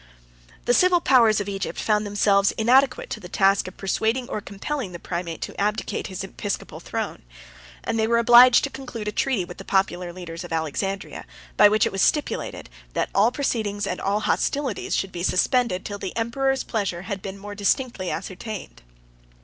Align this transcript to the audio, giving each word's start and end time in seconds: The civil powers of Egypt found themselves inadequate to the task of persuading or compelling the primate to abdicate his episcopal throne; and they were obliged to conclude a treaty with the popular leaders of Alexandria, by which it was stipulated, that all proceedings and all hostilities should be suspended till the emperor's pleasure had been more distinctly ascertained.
The 0.65 0.73
civil 0.73 0.99
powers 0.99 1.39
of 1.39 1.47
Egypt 1.47 1.79
found 1.79 2.07
themselves 2.07 2.53
inadequate 2.53 3.11
to 3.11 3.19
the 3.19 3.29
task 3.29 3.67
of 3.67 3.77
persuading 3.77 4.27
or 4.29 4.41
compelling 4.41 4.93
the 4.93 4.97
primate 4.97 5.41
to 5.41 5.61
abdicate 5.61 6.07
his 6.07 6.23
episcopal 6.23 6.79
throne; 6.79 7.21
and 7.83 7.99
they 7.99 8.07
were 8.07 8.17
obliged 8.17 8.63
to 8.63 8.71
conclude 8.71 9.07
a 9.07 9.11
treaty 9.11 9.45
with 9.45 9.59
the 9.59 9.63
popular 9.63 10.11
leaders 10.11 10.43
of 10.43 10.51
Alexandria, 10.51 11.25
by 11.55 11.69
which 11.69 11.85
it 11.85 11.91
was 11.91 12.01
stipulated, 12.01 12.67
that 12.93 13.11
all 13.13 13.31
proceedings 13.31 13.85
and 13.85 14.01
all 14.01 14.21
hostilities 14.21 14.95
should 14.95 15.11
be 15.11 15.21
suspended 15.21 15.85
till 15.85 15.99
the 15.99 16.17
emperor's 16.17 16.63
pleasure 16.63 17.03
had 17.03 17.21
been 17.21 17.37
more 17.37 17.53
distinctly 17.53 18.09
ascertained. 18.09 18.81